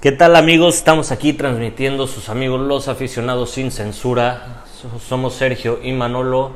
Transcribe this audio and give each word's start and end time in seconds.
¿Qué 0.00 0.12
tal 0.12 0.36
amigos? 0.36 0.76
Estamos 0.76 1.10
aquí 1.10 1.32
transmitiendo 1.32 2.06
sus 2.06 2.28
amigos 2.28 2.60
los 2.60 2.86
aficionados 2.86 3.50
sin 3.50 3.72
censura. 3.72 4.62
Somos 5.00 5.34
Sergio 5.34 5.80
y 5.82 5.90
Manolo 5.90 6.52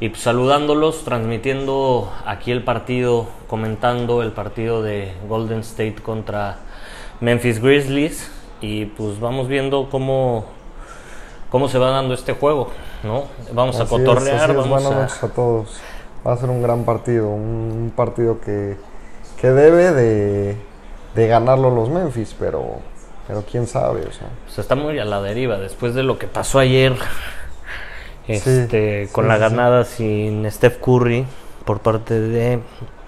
y 0.00 0.08
pues, 0.08 0.22
saludándolos, 0.22 1.04
transmitiendo 1.04 2.10
aquí 2.24 2.50
el 2.50 2.64
partido, 2.64 3.28
comentando 3.46 4.22
el 4.22 4.32
partido 4.32 4.82
de 4.82 5.12
Golden 5.28 5.58
State 5.60 5.96
contra 6.02 6.60
Memphis 7.20 7.60
Grizzlies 7.60 8.30
y 8.62 8.86
pues 8.86 9.20
vamos 9.20 9.48
viendo 9.48 9.90
cómo, 9.90 10.46
cómo 11.50 11.68
se 11.68 11.76
va 11.76 11.90
dando 11.90 12.14
este 12.14 12.32
juego, 12.32 12.70
¿no? 13.02 13.24
Vamos 13.52 13.78
a 13.80 13.82
Así 13.82 13.90
cotorrear, 13.90 14.48
es. 14.48 14.56
vamos 14.56 14.70
Buenas 14.70 14.90
a... 14.92 14.94
noches 15.02 15.24
a 15.24 15.28
todos. 15.28 15.78
Va 16.26 16.32
a 16.32 16.36
ser 16.38 16.48
un 16.48 16.62
gran 16.62 16.84
partido, 16.84 17.28
un, 17.28 17.42
un 17.42 17.92
partido 17.94 18.40
que, 18.40 18.78
que 19.38 19.48
debe 19.48 19.92
de, 19.92 20.67
de 21.18 21.26
ganarlo 21.26 21.70
los 21.70 21.90
Memphis, 21.90 22.34
pero, 22.38 22.76
pero 23.26 23.42
quién 23.42 23.66
sabe, 23.66 24.02
o 24.06 24.12
sea. 24.12 24.28
pues, 24.44 24.58
está 24.60 24.76
muy 24.76 25.00
a 25.00 25.04
la 25.04 25.20
deriva 25.20 25.58
después 25.58 25.92
de 25.94 26.04
lo 26.04 26.16
que 26.16 26.28
pasó 26.28 26.60
ayer 26.60 26.94
este, 28.28 29.06
sí, 29.06 29.12
con 29.12 29.24
sí, 29.24 29.28
la 29.28 29.34
sí. 29.34 29.40
ganada 29.40 29.84
sin 29.84 30.48
Steph 30.48 30.78
Curry 30.78 31.26
por 31.64 31.80
parte 31.80 32.20
de, 32.20 32.60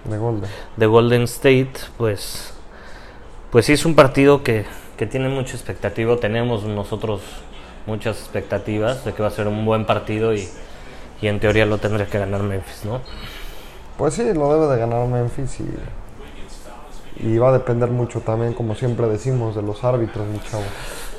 De 0.05 0.19
Golden. 0.19 0.51
de 0.77 0.87
Golden 0.87 1.23
State, 1.23 1.73
pues, 1.97 2.53
pues 3.53 3.67
sí 3.67 3.75
es 3.75 3.85
un 3.85 3.95
partido 3.95 4.43
que, 4.43 4.65
que 4.97 5.07
tiene 5.07 5.29
mucha 5.29 5.55
expectativa. 5.55 6.17
Tenemos 6.17 6.65
nosotros 6.65 7.21
muchas 7.87 8.19
expectativas 8.19 9.05
de 9.05 9.13
que 9.15 9.23
va 9.23 9.29
a 9.29 9.31
ser 9.31 9.47
un 9.47 9.65
buen 9.65 9.85
partido 9.85 10.35
y, 10.35 10.49
y 11.23 11.29
en 11.29 11.39
teoría 11.39 11.65
lo 11.65 11.79
tendría 11.79 12.07
que 12.07 12.19
ganar 12.19 12.43
Memphis, 12.43 12.85
¿no? 12.85 13.03
Pues 13.97 14.15
sí, 14.15 14.35
lo 14.35 14.53
debe 14.53 14.75
de 14.75 14.81
ganar 14.81 15.07
Memphis 15.07 15.61
y, 15.61 15.65
y 17.23 17.39
va 17.39 17.51
a 17.51 17.53
depender 17.53 17.91
mucho 17.91 18.21
también, 18.21 18.55
como 18.55 18.75
siempre 18.75 19.07
decimos, 19.09 19.55
de 19.55 19.63
los 19.63 19.85
árbitros, 19.85 20.27
mi 20.27 20.41
chavo. 20.41 20.65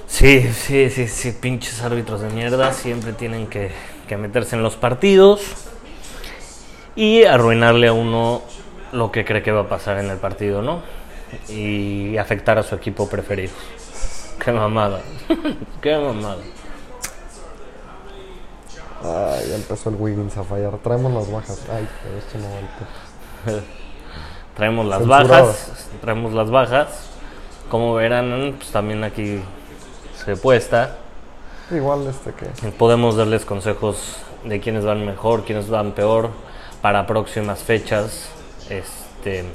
Sí, 0.07 0.41
sí, 0.53 0.89
sí, 0.89 1.07
sí, 1.07 1.31
pinches 1.31 1.81
árbitros 1.81 2.21
de 2.21 2.29
mierda 2.29 2.73
siempre 2.73 3.13
tienen 3.13 3.47
que, 3.47 3.71
que 4.07 4.17
meterse 4.17 4.55
en 4.55 4.63
los 4.63 4.75
partidos 4.75 5.41
y 6.95 7.23
arruinarle 7.23 7.87
a 7.87 7.93
uno 7.93 8.41
lo 8.91 9.11
que 9.11 9.23
cree 9.23 9.41
que 9.41 9.51
va 9.51 9.61
a 9.61 9.69
pasar 9.69 9.99
en 9.99 10.09
el 10.09 10.17
partido, 10.17 10.61
¿no? 10.61 10.81
Y 11.47 12.17
afectar 12.17 12.57
a 12.57 12.63
su 12.63 12.75
equipo 12.75 13.07
preferido. 13.07 13.53
Qué 14.43 14.51
mamada. 14.51 15.01
Qué 15.81 15.97
mamada. 15.97 16.41
Ay, 19.03 19.49
ya 19.49 19.55
empezó 19.55 19.89
el 19.89 19.95
Wiggins 19.95 20.35
a 20.37 20.43
fallar. 20.43 20.77
Traemos 20.79 21.13
las 21.13 21.31
bajas. 21.31 21.65
Ay, 21.71 21.87
pero 22.03 22.17
esto 22.17 22.37
no 22.37 22.47
va 22.49 23.57
a 23.57 23.61
Traemos 24.55 24.85
las 24.85 25.07
bajas, 25.07 25.87
traemos 26.01 26.33
las 26.33 26.49
bajas. 26.49 27.07
Como 27.69 27.93
verán, 27.95 28.55
pues 28.57 28.71
también 28.71 29.03
aquí 29.03 29.41
se 30.25 30.35
puesta. 30.35 30.97
Igual 31.71 32.05
este 32.07 32.33
que. 32.33 32.71
Podemos 32.71 33.15
darles 33.15 33.45
consejos 33.45 34.17
de 34.43 34.59
quiénes 34.59 34.83
van 34.83 35.05
mejor, 35.05 35.43
quiénes 35.43 35.69
van 35.69 35.93
peor 35.93 36.29
para 36.81 37.07
próximas 37.07 37.63
fechas. 37.63 38.29
Este, 38.69 39.45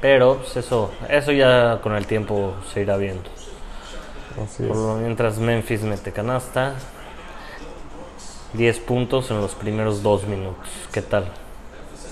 pero 0.00 0.36
pues, 0.36 0.56
eso, 0.56 0.90
eso 1.08 1.32
ya 1.32 1.80
con 1.82 1.94
el 1.94 2.06
tiempo 2.06 2.54
se 2.72 2.82
irá 2.82 2.96
viendo. 2.96 3.28
Así 4.42 4.62
Por 4.62 4.76
es. 4.76 4.82
lo 4.82 4.94
mientras 4.96 5.38
Memphis 5.38 5.82
mete 5.82 6.12
canasta, 6.12 6.74
10 8.52 8.78
puntos 8.80 9.30
en 9.30 9.40
los 9.40 9.54
primeros 9.54 10.02
dos 10.02 10.24
minutos. 10.26 10.68
¿Qué 10.92 11.02
tal? 11.02 11.26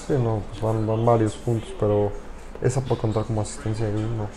Sí, 0.06 0.12
no, 0.12 0.42
pues 0.50 0.60
van, 0.60 0.86
van 0.86 1.04
varios 1.04 1.34
puntos, 1.34 1.68
pero 1.80 2.12
esa 2.62 2.80
puede 2.80 3.00
contar 3.00 3.24
como 3.24 3.40
asistencia 3.40 3.86
ahí, 3.86 3.92
no. 3.92 4.28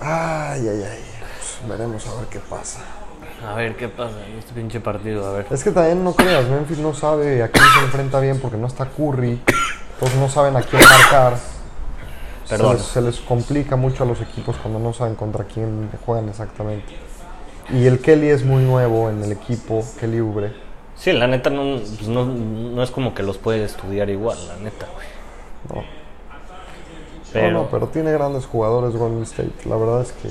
Ay, 0.00 0.66
ay, 0.66 0.82
ay. 0.82 1.04
Pues 1.38 1.68
veremos 1.68 2.06
a 2.06 2.14
ver 2.16 2.26
qué 2.26 2.40
pasa. 2.40 2.80
A 3.46 3.54
ver 3.54 3.76
qué 3.76 3.88
pasa 3.88 4.16
en 4.26 4.38
este 4.38 4.52
pinche 4.52 4.80
partido. 4.80 5.26
A 5.26 5.32
ver. 5.34 5.46
Es 5.50 5.62
que 5.62 5.70
también 5.70 6.02
no 6.02 6.14
creas, 6.14 6.48
Memphis 6.48 6.78
no 6.78 6.94
sabe 6.94 7.42
a 7.42 7.48
quién 7.48 7.64
se 7.64 7.84
enfrenta 7.84 8.18
bien 8.20 8.40
porque 8.40 8.56
no 8.56 8.66
está 8.66 8.86
Curry. 8.86 9.40
Entonces 9.94 10.18
no 10.18 10.28
saben 10.28 10.56
a 10.56 10.62
quién 10.62 10.82
marcar. 10.82 11.36
Se 12.44 12.56
Perdón. 12.56 12.76
les, 12.76 12.84
se 12.84 13.00
les 13.00 13.20
complica 13.20 13.76
mucho 13.76 14.02
a 14.02 14.06
los 14.06 14.20
equipos 14.20 14.56
cuando 14.56 14.80
no 14.80 14.92
saben 14.92 15.14
contra 15.14 15.44
quién 15.44 15.90
juegan 16.04 16.28
exactamente. 16.28 16.96
Y 17.70 17.86
el 17.86 18.00
Kelly 18.00 18.30
es 18.30 18.44
muy 18.44 18.64
nuevo 18.64 19.10
en 19.10 19.22
el 19.22 19.30
equipo, 19.32 19.84
Kelly 20.00 20.20
Ubre. 20.20 20.69
Sí, 21.00 21.14
la 21.14 21.26
neta 21.26 21.48
no, 21.48 21.78
pues, 21.78 22.08
no, 22.08 22.26
no 22.26 22.82
es 22.82 22.90
como 22.90 23.14
que 23.14 23.22
los 23.22 23.38
puede 23.38 23.64
estudiar 23.64 24.10
igual, 24.10 24.36
la 24.46 24.56
neta, 24.56 24.86
güey. 24.92 25.06
No, 25.70 25.88
Pero, 27.32 27.50
no, 27.52 27.62
no, 27.62 27.70
pero 27.70 27.86
tiene 27.88 28.12
grandes 28.12 28.44
jugadores 28.44 28.94
Golden 28.94 29.22
State. 29.22 29.66
La 29.66 29.76
verdad 29.76 30.02
es 30.02 30.12
que 30.12 30.28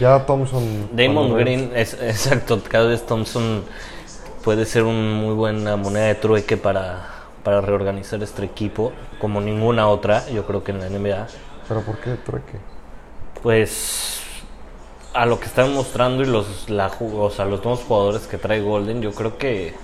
ya 0.00 0.24
Thompson. 0.24 0.88
Damon 0.92 1.34
Green, 1.36 1.70
es, 1.74 1.94
exacto, 2.00 2.62
cada 2.66 2.86
vez 2.86 3.04
Thompson 3.04 3.62
puede 4.42 4.64
ser 4.64 4.84
una 4.84 5.14
muy 5.20 5.34
buena 5.34 5.76
moneda 5.76 6.06
de 6.06 6.14
trueque 6.14 6.56
para, 6.56 7.10
para 7.42 7.60
reorganizar 7.60 8.22
este 8.22 8.42
equipo, 8.42 8.92
como 9.20 9.42
ninguna 9.42 9.86
otra, 9.88 10.26
yo 10.30 10.46
creo 10.46 10.64
que 10.64 10.72
en 10.72 10.80
la 10.80 10.88
NBA. 10.88 11.26
Pero 11.68 11.82
¿por 11.82 11.98
qué 11.98 12.14
trueque? 12.24 12.58
Pues 13.42 14.23
a 15.14 15.26
lo 15.26 15.38
que 15.40 15.46
están 15.46 15.72
mostrando 15.74 16.22
y 16.22 16.26
los, 16.26 16.68
la, 16.68 16.88
o 17.00 17.30
sea, 17.30 17.44
los 17.44 17.64
nuevos 17.64 17.82
jugadores 17.84 18.26
que 18.26 18.36
trae 18.38 18.60
Golden, 18.60 19.00
yo 19.00 19.12
creo 19.14 19.38
que 19.38 19.74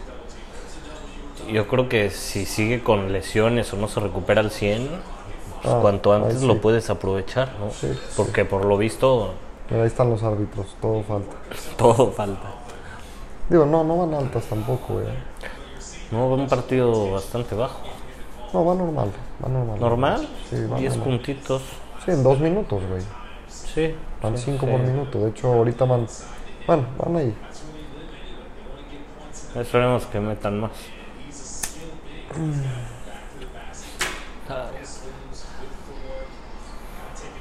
yo 1.51 1.67
creo 1.67 1.89
que 1.89 2.11
si 2.11 2.45
sigue 2.47 2.83
con 2.83 3.13
lesiones 3.13 3.73
o 3.73 3.77
no 3.77 3.89
se 3.89 4.01
recupera 4.01 4.41
al 4.41 4.51
100, 4.51 4.89
pues 5.63 5.75
Ah, 5.75 5.79
cuanto 5.81 6.13
antes 6.13 6.41
sí. 6.41 6.47
lo 6.47 6.61
puedes 6.61 6.91
aprovechar, 6.91 7.53
¿no? 7.59 7.71
Sí, 7.71 7.89
sí. 7.93 8.01
Porque 8.17 8.45
por 8.45 8.65
lo 8.65 8.77
visto 8.79 9.35
Mira, 9.69 9.83
ahí 9.83 9.89
están 9.89 10.11
los 10.11 10.23
árbitros, 10.23 10.67
todo 10.81 11.03
falta. 11.03 11.37
todo 11.77 12.11
falta. 12.13 12.49
Digo, 13.49 13.67
no, 13.67 13.85
no 13.85 13.99
van 13.99 14.15
altas 14.15 14.45
tampoco, 14.45 14.95
güey. 14.95 15.07
No, 16.11 16.29
va 16.31 16.37
un 16.37 16.49
partido 16.49 17.13
bastante 17.13 17.55
bajo. 17.55 17.81
No, 18.53 18.65
va 18.65 18.75
normal, 18.75 19.11
va 19.45 19.49
normal. 19.49 19.81
¿Normal? 19.81 20.29
Sí, 20.49 20.57
va 20.67 20.79
10 20.79 20.97
normal. 20.97 21.19
puntitos. 21.19 21.63
Sí, 22.05 22.11
en 22.13 22.23
dos 22.23 22.39
minutos, 22.41 22.83
güey. 22.89 23.03
Sí. 23.51 23.95
Van 24.23 24.37
sí, 24.37 24.45
cinco 24.47 24.67
sí. 24.67 24.73
por 24.73 24.81
minuto. 24.81 25.19
De 25.19 25.31
hecho, 25.31 25.53
ahorita 25.53 25.85
van. 25.85 26.07
Bueno, 26.67 26.87
van 26.99 27.17
ahí. 27.17 27.35
Esperemos 29.55 30.07
que 30.07 30.21
metan 30.21 30.61
más. 30.61 30.71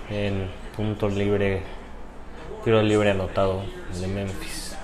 En 0.09 0.49
punto 0.75 1.07
libre, 1.07 1.61
tiro 2.63 2.81
libre 2.81 3.11
anotado 3.11 3.61
de 3.99 4.07
Memphis. 4.07 4.75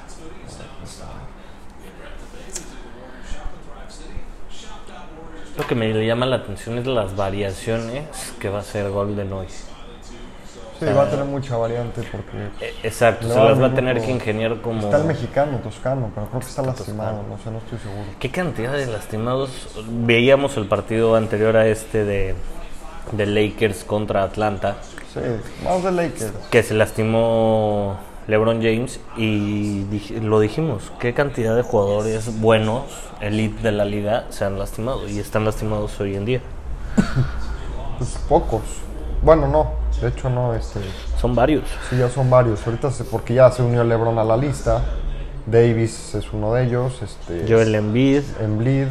Lo 5.57 5.65
que 5.65 5.73
me 5.73 6.05
llama 6.05 6.25
la 6.25 6.35
atención 6.35 6.77
es 6.77 6.85
las 6.85 7.15
variaciones 7.15 8.33
que 8.39 8.49
va 8.49 8.57
a 8.57 8.61
hacer 8.61 8.91
Golden 8.91 9.31
hoy. 9.33 9.47
Sí, 10.79 10.85
va 10.85 11.03
a 11.03 11.09
tener 11.09 11.25
mucha 11.25 11.55
variante 11.57 12.01
porque. 12.11 12.37
Eh, 12.59 12.73
Exacto, 12.83 13.29
se 13.29 13.35
las 13.39 13.61
va 13.61 13.67
a 13.67 13.73
tener 13.73 14.01
que 14.01 14.11
ingeniar 14.11 14.59
como... 14.61 14.81
Está 14.81 14.97
el 14.97 15.05
mexicano, 15.05 15.57
toscano, 15.59 16.11
pero 16.13 16.27
creo 16.27 16.41
que 16.41 16.47
está 16.47 16.61
lastimado. 16.63 17.23
No 17.29 17.37
sé, 17.37 17.49
no 17.51 17.59
estoy 17.59 17.79
seguro. 17.79 18.03
¿Qué 18.19 18.29
cantidad 18.29 18.73
de 18.73 18.85
lastimados? 18.87 19.69
Veíamos 19.89 20.57
el 20.57 20.65
partido 20.67 21.15
anterior 21.15 21.55
a 21.55 21.65
este 21.67 22.03
de, 22.03 22.35
de 23.13 23.25
Lakers 23.25 23.83
contra 23.85 24.23
Atlanta, 24.23 24.75
Sí, 25.13 25.21
más 25.63 25.81
de 25.81 25.91
Lakers. 25.93 26.33
que 26.51 26.61
se 26.61 26.73
lastimó 26.73 27.95
LeBron 28.27 28.57
James 28.61 28.99
y 29.15 29.83
dij- 29.85 30.19
lo 30.21 30.41
dijimos, 30.41 30.91
qué 30.99 31.13
cantidad 31.13 31.55
de 31.55 31.61
jugadores 31.61 32.41
buenos, 32.41 32.83
elite 33.21 33.61
de 33.63 33.71
la 33.71 33.85
liga, 33.85 34.25
se 34.29 34.43
han 34.43 34.59
lastimado 34.59 35.07
y 35.07 35.19
están 35.19 35.45
lastimados 35.45 35.97
hoy 36.01 36.15
en 36.15 36.25
día. 36.25 36.41
Pues 37.97 38.09
pocos. 38.27 38.61
Bueno, 39.25 39.47
no. 39.47 39.71
De 40.01 40.07
hecho, 40.09 40.29
no. 40.29 40.53
Este, 40.53 40.79
Son 41.19 41.33
varios. 41.35 41.63
sí, 41.89 41.97
ya 41.97 42.09
son 42.09 42.29
varios. 42.29 42.65
Ahorita, 42.65 42.91
se- 42.91 43.03
porque 43.03 43.33
ya 43.33 43.51
se 43.51 43.61
unió 43.63 43.83
LeBron 43.83 44.17
a 44.19 44.23
la 44.23 44.37
lista. 44.37 44.81
Davis 45.47 46.15
es 46.15 46.31
uno 46.31 46.53
de 46.53 46.65
ellos. 46.65 47.01
Este, 47.01 47.45
Joel 47.51 47.73
Embiid, 47.75 48.21
Embiid. 48.39 48.87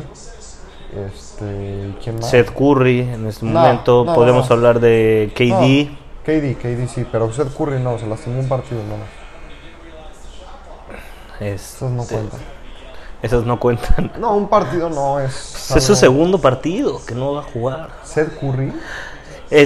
Este, 1.06 1.94
¿quién 2.02 2.16
más? 2.16 2.30
Seth 2.30 2.50
Curry 2.52 3.00
en 3.00 3.26
este 3.26 3.46
No, 3.46 3.60
momento, 3.60 4.04
no, 4.04 4.14
podemos 4.14 4.48
no. 4.48 4.54
hablar 4.54 4.78
de 4.80 5.32
KD. 5.34 5.90
KD, 6.24 6.56
KD 6.56 6.88
sí, 6.88 7.04
pero 7.10 7.32
Seth 7.32 7.52
Curry 7.56 7.80
no, 7.80 7.98
se 7.98 8.06
lastimó 8.06 8.38
un 8.40 8.48
partido, 8.48 8.80
no. 8.82 8.94
Este, 11.34 11.54
Esos 11.54 11.90
no 11.90 12.04
cuentan. 12.04 12.40
esos 13.22 13.44
no 13.46 13.58
cuentan. 13.58 14.12
No, 14.20 14.36
un 14.36 14.48
partido 14.48 14.88
no 14.88 15.18
es. 15.20 15.70
Es 15.76 15.82
su 15.84 15.96
segundo 15.96 16.38
partido 16.40 17.00
que 17.06 17.14
no 17.14 17.32
va 17.34 17.40
a 17.40 17.44
jugar. 17.44 17.90
Seth 18.04 18.38
Curry. 18.38 18.72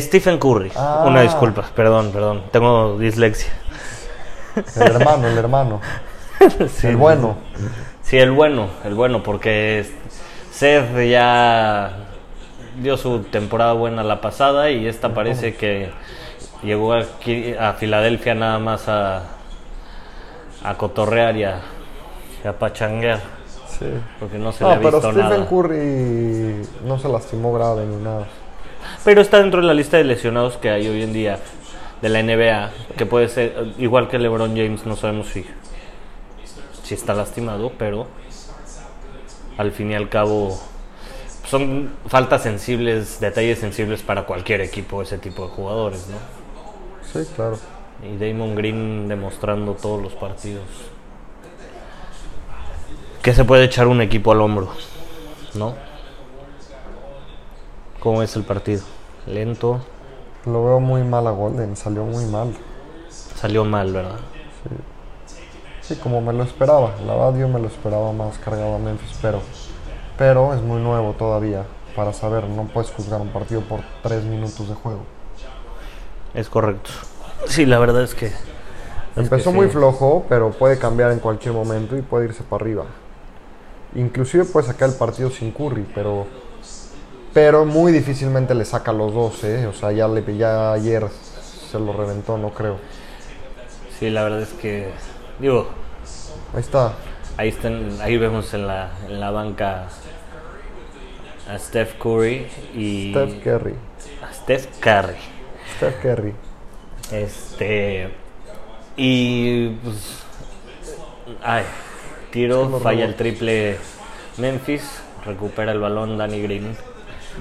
Stephen 0.01 0.39
Curry. 0.39 0.73
Ah. 0.77 1.05
Una 1.07 1.23
disculpa, 1.23 1.65
perdón, 1.75 2.11
perdón. 2.13 2.43
Tengo 2.51 2.99
dislexia. 2.99 3.53
El 4.77 4.83
hermano, 4.83 5.29
el 5.29 5.39
hermano. 5.39 5.81
Sí, 6.69 6.87
el 6.89 6.97
bueno. 6.97 7.37
Sí, 8.03 8.19
el 8.19 8.31
bueno, 8.33 8.69
el 8.85 8.95
bueno, 8.95 9.23
porque 9.23 9.87
Seth 10.51 10.97
ya 11.09 11.93
dio 12.81 12.97
su 12.97 13.21
temporada 13.25 13.73
buena 13.75 14.03
la 14.03 14.21
pasada 14.21 14.71
y 14.71 14.87
esta 14.87 15.13
parece 15.15 15.55
que 15.57 15.91
llegó 16.63 16.95
aquí 16.95 17.55
a 17.59 17.75
Filadelfia 17.75 18.35
nada 18.35 18.59
más 18.59 18.89
a, 18.89 19.23
a 20.65 20.75
cotorrear 20.77 21.37
y 21.37 21.45
a, 21.45 21.61
a 22.45 22.53
pachanguear. 22.53 23.21
Sí. 23.79 23.87
Porque 24.19 24.39
no 24.39 24.53
se 24.53 24.65
No, 24.65 24.71
le 24.71 24.77
ha 24.77 24.81
pero 24.81 25.01
visto 25.01 25.13
Stephen 25.13 25.31
nada. 25.31 25.49
Curry 25.49 26.67
no 26.85 26.99
se 26.99 27.09
lastimó 27.09 27.53
grave 27.53 27.85
ni 27.85 27.97
nada. 27.97 28.27
Pero 29.05 29.21
está 29.21 29.41
dentro 29.41 29.61
de 29.61 29.67
la 29.67 29.75
lista 29.75 29.97
de 29.97 30.05
lesionados 30.05 30.57
que 30.57 30.71
hay 30.71 30.89
hoy 30.89 31.03
en 31.03 31.13
día 31.13 31.39
de 32.03 32.09
la 32.09 32.23
NBA, 32.23 32.71
que 32.97 33.07
puede 33.07 33.29
ser 33.29 33.73
igual 33.79 34.09
que 34.09 34.19
LeBron 34.19 34.57
James, 34.57 34.87
no 34.87 34.97
sabemos 34.97 35.29
si, 35.29 35.45
si 36.83 36.95
está 36.95 37.15
lastimado, 37.15 37.73
pero 37.79 38.07
al 39.57 39.73
fin 39.73 39.91
y 39.91 39.95
al 39.95 40.09
cabo 40.09 40.59
son 41.49 41.91
faltas 42.07 42.43
sensibles, 42.43 43.21
detalles 43.21 43.59
sensibles 43.59 44.03
para 44.03 44.25
cualquier 44.25 44.61
equipo, 44.61 45.03
ese 45.03 45.19
tipo 45.19 45.47
de 45.47 45.49
jugadores, 45.49 46.07
¿no? 46.09 46.19
Sí, 47.13 47.27
claro. 47.35 47.59
Y 48.03 48.17
Damon 48.17 48.55
Green 48.55 49.09
demostrando 49.09 49.75
todos 49.75 50.01
los 50.01 50.13
partidos 50.13 50.65
que 53.23 53.35
se 53.35 53.45
puede 53.45 53.65
echar 53.65 53.89
un 53.89 54.01
equipo 54.01 54.33
al 54.33 54.41
hombro, 54.41 54.69
¿no? 55.55 55.75
¿Cómo 58.01 58.23
es 58.23 58.35
el 58.37 58.45
partido? 58.45 58.83
Lento, 59.27 59.81
Lo 60.45 60.65
veo 60.65 60.81
muy 60.81 61.05
mal 61.05 61.29
a 61.29 61.31
Golden, 61.31 61.77
salió 61.77 62.05
muy 62.05 62.27
mal. 62.27 62.59
salió 63.35 63.65
mal, 63.65 63.93
¿verdad? 63.93 64.21
Sí, 65.81 65.97
como 65.97 66.21
me 66.21 66.33
lo 66.33 66.43
esperaba. 66.45 66.97
La 67.01 67.15
verdad 67.15 67.39
yo 67.41 67.49
me 67.49 67.59
lo 67.61 67.67
esperaba 67.69 68.13
más 68.13 68.39
cargado 68.39 68.75
a 68.77 68.79
Memphis, 68.79 69.15
pero, 69.21 69.43
pero 70.17 70.55
es 70.55 70.63
muy 70.63 70.81
nuevo 70.81 71.15
todavía 71.15 71.67
para 71.95 72.13
saber. 72.13 72.49
No 72.49 72.69
puedes 72.73 72.91
juzgar 72.91 73.21
un 73.21 73.33
partido 73.33 73.63
por 73.63 73.85
tres 74.03 74.25
minutos 74.25 74.69
de 74.69 74.75
juego. 74.75 75.07
Es 76.35 76.49
correcto. 76.49 76.91
Sí, 77.47 77.67
la 77.67 77.79
verdad 77.79 78.03
es 78.03 78.15
que... 78.15 78.33
es 79.17 79.31
Empezó 79.31 79.53
que 79.53 79.53
muy 79.53 79.69
sí. 79.69 79.71
flojo, 79.71 80.27
pero 80.29 80.53
puede 80.53 80.79
cambiar 80.79 81.13
en 81.13 81.21
cualquier 81.21 81.55
momento 81.55 81.97
y 81.97 82.03
puede 82.03 82.27
irse 82.27 82.45
para 82.45 82.63
arriba. 82.65 82.87
Inclusive 83.95 84.45
puede 84.47 84.67
sacar 84.67 84.89
el 84.91 84.97
partido 84.97 85.31
sin 85.31 85.53
Curry, 85.53 85.85
pero 85.95 86.27
pero 87.33 87.65
muy 87.65 87.93
difícilmente 87.93 88.55
le 88.55 88.65
saca 88.65 88.93
los 88.93 89.13
dos, 89.15 89.45
¿eh? 89.45 89.67
O 89.67 89.73
sea, 89.73 89.93
ya, 89.93 90.09
le, 90.09 90.37
ya 90.37 90.73
ayer 90.73 91.07
se 91.71 91.79
lo 91.79 91.93
reventó, 91.93 92.39
no 92.39 92.51
creo. 92.51 92.79
Sí, 93.99 94.11
la 94.11 94.23
verdad 94.25 94.43
es 94.43 94.53
que... 94.55 94.91
Digo, 95.39 95.69
Ahí 96.55 96.61
está. 96.61 96.95
ahí, 97.37 97.49
están, 97.49 97.99
ahí 98.01 98.17
vemos 98.17 98.53
en 98.55 98.67
la, 98.67 98.91
en 99.09 99.21
la 99.21 99.31
banca 99.31 99.89
a 101.49 101.59
Steph 101.59 101.99
Curry 101.99 102.47
y... 102.75 103.13
Steph 103.13 103.43
Curry. 103.43 103.75
a 104.23 104.33
Steph 104.35 104.67
Curry. 104.81 105.17
Steph 105.77 106.03
Curry. 106.03 106.35
Este. 107.13 108.11
Y 108.97 109.69
pues. 109.71 110.23
Ay, 111.43 111.65
tiro, 112.33 112.81
falla 112.81 113.05
el 113.05 113.15
triple 113.15 113.77
Memphis, 114.39 114.83
recupera 115.25 115.73
el 115.73 115.81
balón 115.81 116.19
Danny 116.19 116.43
Green. 116.43 116.77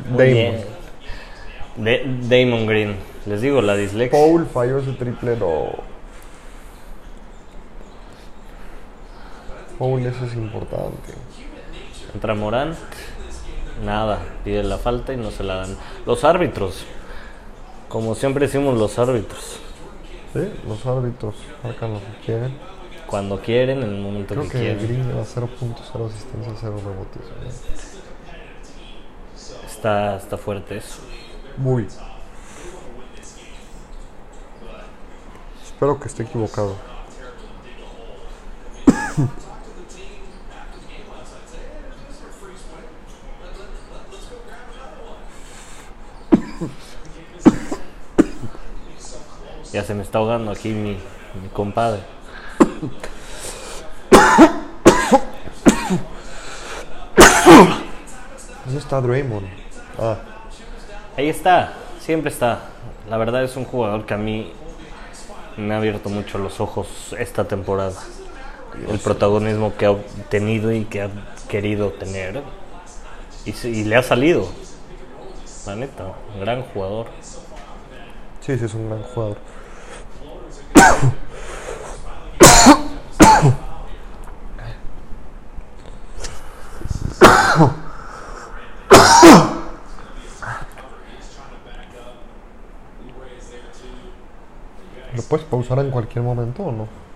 Damon. 0.05 0.17
bien. 0.17 0.65
De- 1.77 2.45
Damon 2.45 2.65
Green. 2.65 2.95
Les 3.25 3.41
digo, 3.41 3.61
la 3.61 3.75
dislexia. 3.75 4.17
Paul 4.19 4.45
falló 4.45 4.79
ese 4.79 4.93
triple, 4.93 5.35
no. 5.37 5.71
Paul, 9.77 10.05
eso 10.05 10.25
es 10.25 10.33
importante. 10.33 11.13
Entra 12.13 12.33
Morán. 12.33 12.75
Nada, 13.85 14.19
pide 14.43 14.63
la 14.63 14.77
falta 14.79 15.13
y 15.13 15.17
no 15.17 15.29
se 15.29 15.43
la 15.43 15.55
dan. 15.57 15.77
Los 16.05 16.23
árbitros. 16.23 16.85
Como 17.89 18.15
siempre 18.15 18.47
decimos 18.47 18.77
los 18.77 18.97
árbitros. 18.97 19.59
Sí, 20.33 20.51
los 20.67 20.85
árbitros 20.85 21.35
marcan 21.63 21.93
lo 21.93 21.99
que 21.99 22.25
quieren. 22.25 22.57
Cuando 23.05 23.39
quieren, 23.39 23.83
en 23.83 23.89
el 23.93 24.01
momento 24.01 24.33
Creo 24.33 24.43
que, 24.45 24.49
que 24.51 24.59
quieren. 24.59 24.79
Green 24.87 25.07
lleva 25.07 25.23
0 25.23 25.47
puntos, 25.59 25.87
0 25.93 26.09
asistencia, 26.13 26.53
0 26.59 26.75
rebotes. 26.83 27.21
¿no? 27.21 28.06
Está, 29.77 30.17
está 30.17 30.37
fuerte 30.39 30.77
eso. 30.77 30.97
Muy. 31.55 31.87
Espero 35.63 35.99
que 35.99 36.07
esté 36.07 36.23
equivocado. 36.23 36.75
Ya 49.71 49.83
se 49.83 49.93
me 49.93 50.01
está 50.01 50.17
ahogando 50.17 50.49
aquí 50.49 50.69
mi, 50.69 50.97
mi 51.39 51.49
compadre. 51.53 52.01
¿Dónde 58.65 58.79
está 58.79 58.99
Draymond? 59.01 59.66
Ah, 59.99 60.15
Ahí 61.17 61.29
está, 61.29 61.73
siempre 61.99 62.29
está. 62.29 62.59
La 63.09 63.17
verdad 63.17 63.43
es 63.43 63.55
un 63.55 63.65
jugador 63.65 64.05
que 64.05 64.13
a 64.13 64.17
mí 64.17 64.51
me 65.57 65.73
ha 65.73 65.77
abierto 65.77 66.09
mucho 66.09 66.37
los 66.37 66.59
ojos 66.59 67.15
esta 67.17 67.45
temporada. 67.45 67.99
El 68.87 68.99
protagonismo 68.99 69.75
que 69.75 69.87
ha 69.87 69.95
tenido 70.29 70.71
y 70.71 70.85
que 70.85 71.01
ha 71.01 71.09
querido 71.49 71.89
tener. 71.89 72.43
Y, 73.45 73.85
le 73.85 73.95
ha 73.95 74.03
salido. 74.03 74.47
La 75.65 75.75
neta, 75.75 76.13
gran 76.39 76.61
jugador. 76.61 77.07
sí, 78.41 78.59
sí, 78.59 78.65
es 78.65 78.73
un 78.75 78.89
gran 78.89 79.01
jugador. 79.01 79.37
puedes 95.27 95.45
pausar 95.45 95.79
en 95.79 95.91
cualquier 95.91 96.23
momento 96.23 96.63
o 96.63 96.71
no? 96.71 97.06